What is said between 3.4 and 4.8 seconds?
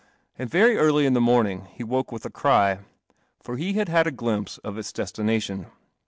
he had had a glimpse of